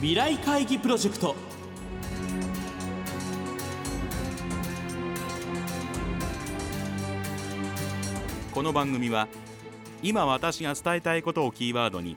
[0.00, 1.36] 未来会議プロジェクト。
[8.50, 9.28] この番組は
[10.02, 12.16] 今私が伝えたいことをキーワードに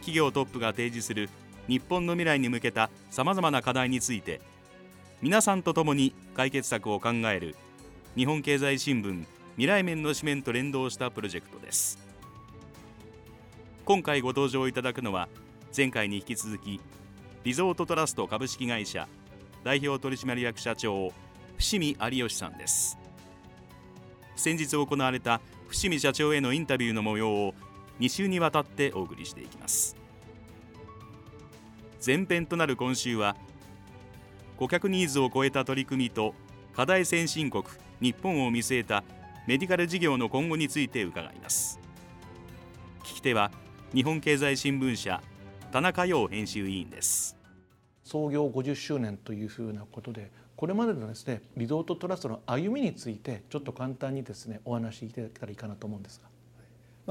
[0.00, 1.30] 企業トップが提示する
[1.66, 4.42] 日本の未来に向けたさまざまな課題について
[5.22, 7.56] 皆さんと共に解決策を考える
[8.16, 11.98] 日本経済新聞未来面の紙面と連動したプロジェクトです。
[13.86, 15.30] 今回ご登場いただくのは
[15.74, 16.82] 前回に引き続き
[17.44, 19.06] リゾートトラスト株式会社
[19.64, 21.12] 代表取締役社長
[21.58, 22.98] 伏見有吉さんです。
[24.34, 27.54] 先日行われた伏見社長へのインタビューの模様を
[28.00, 29.94] 2週にわたってお送りしていきます。
[32.04, 33.36] 前編となる今週は
[34.56, 36.34] 顧客ニーズを超えた取り組みと
[36.74, 37.64] 課題先進国
[38.00, 39.04] 日本を見据えた
[39.46, 41.78] メディカル事業の今後について伺います。
[43.02, 43.50] 聞き手は
[43.94, 45.22] 日本経済新聞社
[45.74, 47.36] 田中陽編集委員です
[48.04, 56.28] 創業50周年というふうなことでこれまでのですねリゾートトラストの歩みについてちょっと簡単にですねお話しいただけたらいいかなと思うんですが。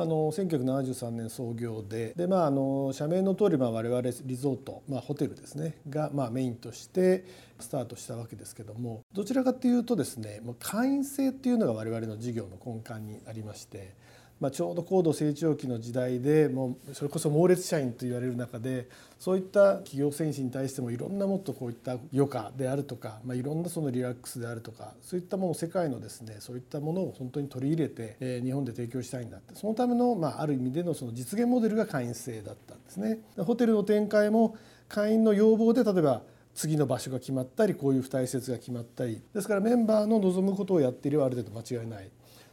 [0.02, 7.26] あの1973年創業でで、まあ、あの社名の通り、まあ、我々リゾート、まあ、ホテルですねが、まあ、メインとして
[7.60, 13.94] スタートしたわけですけどもどちらかというとですね会員制っていうのが我々の事業の根幹にありまして
[14.44, 33.20] まあ、ちょうど高度成長期の時代でもうそれこそ猛烈社員と言われる中でそういった企業戦士に対してもいろんなもっとこういった余暇であるとか、まあ、いろんなそのリラックスであるとかそういったものを世界のですねそういったものを本当に取り入れて、えー、日本で提供したいんだってそのための、まあ、ある意味でのその実現モデルが会員制だったんですね。
[33.38, 34.58] ホテルの展開も
[34.90, 36.22] 会員の要望で例えば
[36.54, 42.10] 次の場所が決まったりこういう付帯施設が決まったりですからメンバーの望むことをやっていればある程度間違いない。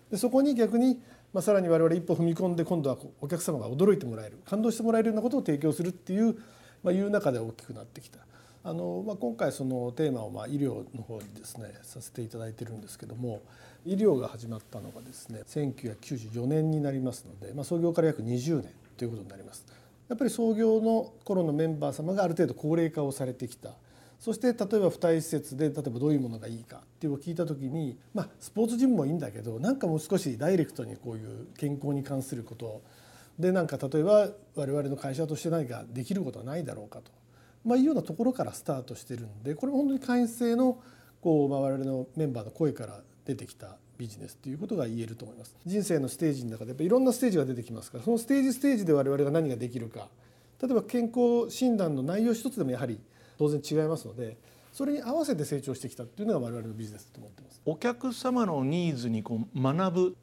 [0.08, 1.00] でそこに逆に
[1.33, 6.36] まあ、さらに我々一歩踏み込んで今度はお客様が驚いてもらえる感動してもらえるようなことを提供するっていう、
[6.83, 8.18] まあ、いう中で大きくなってきた。
[8.63, 13.40] あのまあ、今回そのテーマをまあ医療の方にですねさせていただいてるんですけども
[13.86, 19.64] 医療が始まったのがですね1994年になりますので、まあ、創業から約20年ということになります。
[20.11, 23.70] やっぱり創業の頃のメンバー様がある程度高齢化をされてきた
[24.20, 32.83] そして例えば付帯施設で例えばどういうものがいいかっていうのを聞いた時にまあスポーツジムもいいんだけどなんかもう少しダイレクトにこういう健康に関すること。
[33.39, 37.11] でなんか例えば我々の会社として何かできることはないだろうかと、
[37.64, 40.79] まあ、いうようなところからスタートしてるんでこれも本当に会員制の
[41.23, 45.57] こう、まあ、我々のメンバーの声から出てきたビジネスということが言えると思います。
[45.64, 50.08] 人生のステージの中でやっぱいろんなステージが出てきますからそのステージステージで我々が何ができるか。
[50.61, 53.01] 例えば健康診断の内容一つでもやはり
[53.40, 54.36] 当然違いますので
[54.70, 57.62] それに合わせて成長してきたっていうのが我々のビジネスと思ってます。
[57.64, 60.17] お客様のニーズにこう学ぶ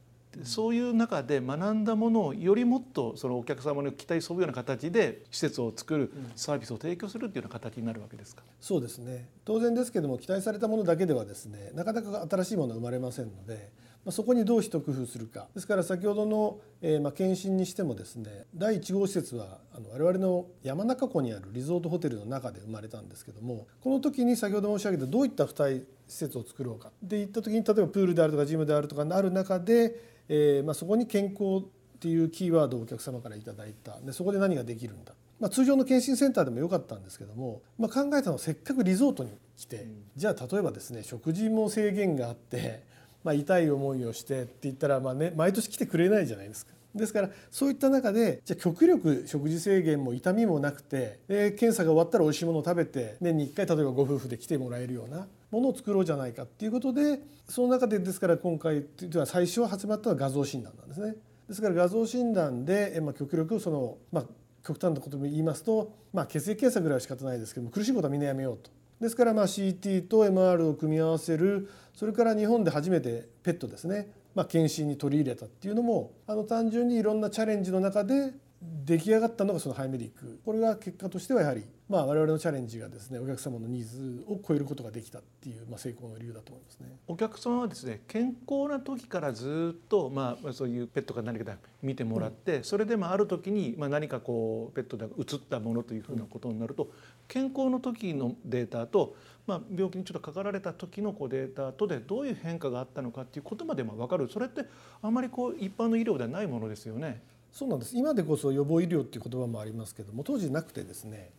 [0.43, 8.43] そういう中で学んだものをよりもっとそのお客様の期待に沿うような形で施設を作るサービスを提供するっていうような形になるわけですか？
[8.61, 9.27] そうですね。
[9.45, 13.71] 当然ですけども期待されたものだけではですね、なかなか新しいものは生まれませんので、
[14.07, 15.49] まあ、そこにどう一工夫するか。
[15.53, 26.89] ですから先ほどの、えー、まあ検診にしてもですね、第1号施設はあの我々の山中湖にあるリゾートホテルの中で生まれたんですけども、この時に先ほど申し上げたどういった付帯施設を作ろうか。
[27.05, 33.99] っていった時に例えばプールであるとかジムであるとかある中でえーまあ、そこに健康っていうキーワードをお客様から頂いた。
[34.01, 42.83] でそこで何ができるんだ、まあ、通常の検診センターでもよかったんですけども、まあ、考えたのはせっかくリゾートに来て、うん、じゃあ例えばですね食事も制限があって、
[43.23, 46.77] まあ、痛い思いをしてって言ったら、まあね、毎年来てくれないじゃないですか。
[46.97, 61.15] ですからそういった中でじゃ極力食事制限も痛みもなくてで検査が終わったら美味しいものを食べて年に1回例えばご夫婦で来てもらえるようなものを作ろうじゃないかっていうことでその中でですから今回というのは最初は始まったのは画像診断なんですね。
[61.47, 64.25] ですから画像診断で、まあ、極力その、まあ、
[64.65, 68.69] 極端なことも言いますと、まあ、血液検査ぐらいは仕方ないですけども苦しいことはみんなやめようと。
[68.99, 86.97] ですからまあ CT と MR を組み合わせるそれから日本で初めてペットですね、まあ、検診に取り入れたっていうのもあの単純にいろんなチャレンジの中で出来上がったのがそのハイメディックこれが結果としてはやはりまあ我々のチャレンジがですねお客様のニーズを超えることができたっていうまあ成功の理由だと思いますね。
[87.07, 96.89] お客様はですね健康な時からずっとまあそういうペットか何かで見てもらって、うん、それでもある時にまあ何かこうペットで移ったものというふうなことになると、
[97.27, 99.15] 健康の時のデータと
[99.45, 104.65] まあ病気にちょっとかかられた時のこうデータとでどういう変化があったのかっていうことまでも分かるそれって
[105.01, 107.21] あまりこう一般の医療ではないものですよね。
[107.51, 111.31] そうなんです今でこそ予防医療っていう言葉もありますけども当時なくてですね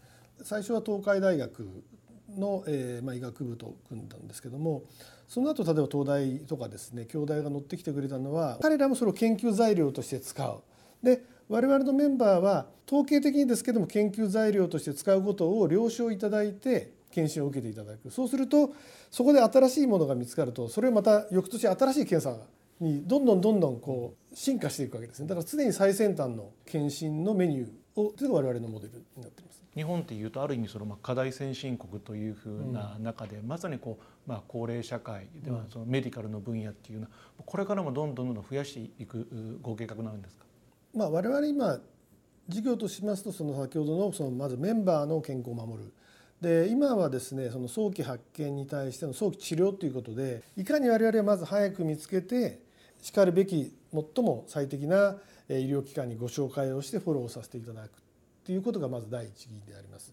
[0.43, 1.67] 最初は東海大学
[2.37, 4.83] の、えーまあ、医学部と組んだんですけども
[5.29, 10.63] その後例えば東大とかですね京大が乗ってきてくれたのは彼らもそれを研究材料として使う。
[11.03, 18.71] で我々のメンバーは統計的にですけども研究材料として使うことを了承いただいて検診を受けていただくそうすると
[19.11, 22.45] そこで新しいものが見つかるとそれをまた翌年新しい検査が
[22.81, 29.59] にどんどんどんどんこう進化していくわけですねだから常に最先端の検診のメニューをというのが我々のモデルになっています。
[29.75, 37.11] 日本っていうとある意味そのまあ課題先進国というふうな中で、まさにこうまあ高齢社会ではそのメディカルの分野っていうのは
[37.45, 40.45] これからもどんどんどんどん増やしていくご計画なんですか？
[40.95, 41.79] まあ我々今
[42.49, 45.93] 事業としますとその先ほどのそのまずメンバーの健康を守る
[46.41, 52.61] で今はですねその早期発見に対しての早期治療ということでいかに我々はまず早く見つけて
[53.03, 55.17] しかるべき最も最適な
[55.49, 57.91] 医療機関にご紹介をしてフォローさせていただく
[58.45, 60.13] ということがまず第一義であります。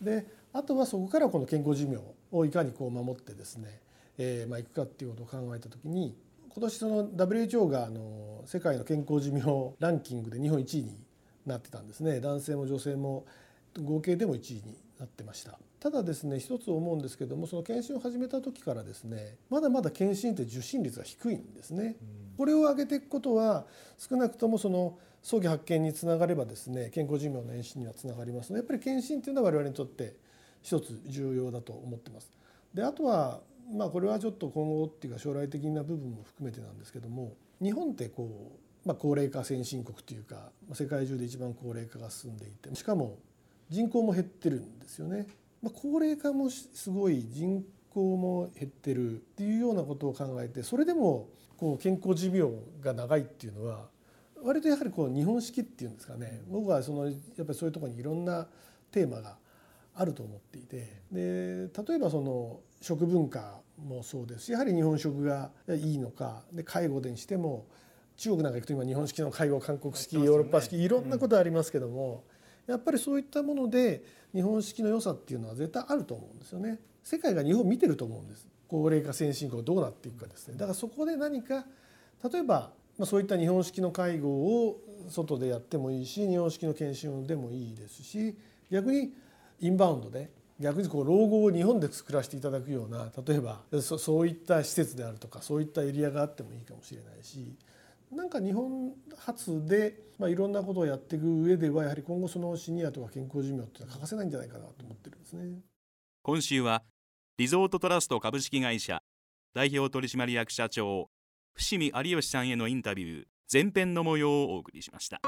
[0.00, 1.98] であとはそこからこの健康寿命
[2.32, 3.80] をいかにこう守ってですね、
[4.18, 6.16] えー、まあいくかっていうことを考えた時に
[6.50, 10.96] 今年その WHO があの世界の健康寿命ランキングで日本1位に
[11.44, 13.26] なってたんですね男性も女性も
[13.82, 21.96] 合計でも1位になってましたただですね一つ思うんですけどもその検診を始めた時からですねまだまだ検診って受診率が低いんですね、
[22.36, 23.66] これを上げていくことは
[23.98, 30.14] 少なくともその早期発見につながればですね健康寿命の延伸にはつながりますのでやっぱり検診っていうのは我々にとって
[30.62, 32.30] 一つ重要だと思ってます。
[32.72, 33.40] であとは
[33.72, 43.18] まあこれはちょっと今後っていうか将来的な部分も含めてなんですけども日本ってこうまあ、高齢化先進国というか世界中で一番高齢化が進んでいてしかも
[43.68, 45.26] 人口も減ってるんですよね。
[45.62, 53.86] まあ、高齢化もすごい人口も減ってるっていうようなことを考えてそれでもこう健康寿命が長いっていうのは
[54.42, 56.42] 割とやはりこう日本式っていうんですかね。
[56.48, 58.46] 僕はそのやっぱりそういうところにいろんな
[58.92, 59.38] テーマが
[59.94, 61.02] あると思っていて。
[61.10, 67.66] で例えばその食文化もそうですしやはり日本食がいいのかで介護でにしても
[68.16, 72.24] 中国なんか行くと今日本式の介護韓国式ヨーロッパ式いろんなことありますけども
[72.66, 74.02] やっぱりそういったもので
[74.34, 76.78] 日本式の良さっていうのは絶対あると思うんですよね。
[77.02, 78.48] 世界が日本を見てると思うんです。
[78.68, 80.54] 高齢化先進国どうなっていくかですね。
[80.54, 81.64] だからそこで何か
[82.32, 84.28] 例えばまあ、そういった日本式の介護
[84.66, 88.36] を外でやってもいいし日本式の研修でもいいですし
[88.70, 89.12] 逆に
[89.60, 97.54] インバウンドで逆にこう老後を日本で作らせていただくような例えばそそういった施設であるとかそういったエリアがあってもいいかもしれないし
[98.12, 105.60] なんか日本初で、まあ、いろんなことをやっていく上ではやはり今後そのシニアとか健康寿命っていうのは欠かせないんじゃないかなと思ってるんですね。
[106.22, 106.82] 今週は
[107.38, 109.02] リゾートトラスト株式会社
[109.54, 111.10] 代表取締役社長
[111.54, 115.20] 伏見有吉さんへのインタビュー前編の模様をお送りしました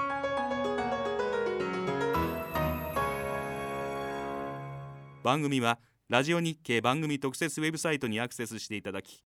[5.22, 5.78] 番組は
[6.08, 9.22] ラジオ日経番組特設ウェブサイトにアクセスしていただき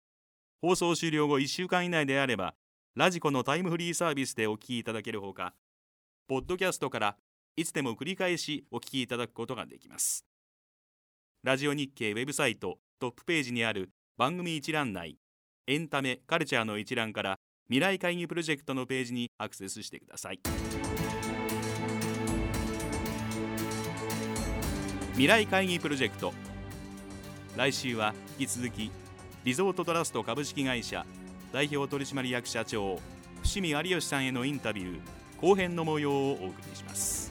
[0.62, 2.54] 放送終了後1週間以内であれば
[2.96, 5.54] ラジコのタイムフリーサービスでお聞きいただけるほか
[6.26, 7.16] ポッドキャストから
[7.54, 10.24] いつでも繰り返しお聞きいただくことができます。
[11.44, 15.18] ラジオ日経ウェブサイトトップページにある番組一覧内
[15.68, 17.36] エンタメ・カルチャーの一覧から
[17.68, 20.40] 未来会議プロジェクトのページにアクセスしてください。
[25.12, 26.34] 未来会議プロジェクト。
[27.56, 28.90] 来週は引き続き
[29.44, 31.06] リゾートトラスト株式会社
[31.52, 32.98] 代表取締役社長
[33.42, 35.00] 伏見有吉さんへのインタビュー
[35.40, 37.29] 後編の模様をお送りします。